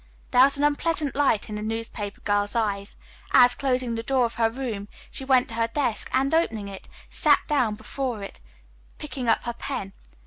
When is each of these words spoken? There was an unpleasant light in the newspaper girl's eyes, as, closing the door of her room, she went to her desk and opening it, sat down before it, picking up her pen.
There 0.31 0.41
was 0.41 0.57
an 0.57 0.63
unpleasant 0.63 1.13
light 1.15 1.47
in 1.47 1.53
the 1.53 1.61
newspaper 1.61 2.21
girl's 2.21 2.55
eyes, 2.55 2.95
as, 3.33 3.53
closing 3.53 3.93
the 3.93 4.01
door 4.01 4.25
of 4.25 4.33
her 4.33 4.49
room, 4.49 4.87
she 5.11 5.23
went 5.23 5.49
to 5.49 5.53
her 5.53 5.67
desk 5.67 6.09
and 6.11 6.33
opening 6.33 6.67
it, 6.67 6.87
sat 7.11 7.41
down 7.45 7.75
before 7.75 8.23
it, 8.23 8.39
picking 8.97 9.27
up 9.29 9.43
her 9.43 9.53
pen. 9.53 9.93